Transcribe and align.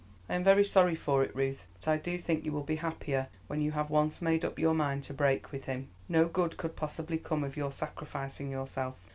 I 0.27 0.33
am 0.33 0.43
very 0.43 0.65
sorry 0.65 0.95
for 0.95 1.23
it, 1.23 1.35
Ruth, 1.35 1.67
but 1.75 1.87
I 1.87 1.97
do 1.97 2.17
think 2.17 2.43
you 2.43 2.51
will 2.51 2.63
be 2.63 2.77
happier 2.77 3.27
when 3.45 3.61
you 3.61 3.73
have 3.73 3.91
once 3.91 4.19
made 4.19 4.43
up 4.43 4.57
your 4.57 4.73
mind 4.73 5.03
to 5.03 5.13
break 5.13 5.51
with 5.51 5.65
him. 5.65 5.89
No 6.09 6.25
good 6.27 6.57
could 6.57 6.75
possibly 6.75 7.19
come 7.19 7.43
of 7.43 7.55
your 7.55 7.71
sacrificing 7.71 8.49
yourself." 8.49 8.95